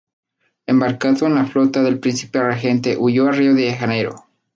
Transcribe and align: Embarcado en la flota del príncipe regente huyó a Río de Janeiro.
Embarcado 0.65 1.27
en 1.27 1.35
la 1.35 1.45
flota 1.45 1.83
del 1.83 1.99
príncipe 1.99 2.41
regente 2.41 2.97
huyó 2.97 3.27
a 3.27 3.33
Río 3.33 3.53
de 3.53 3.71
Janeiro. 3.71 4.15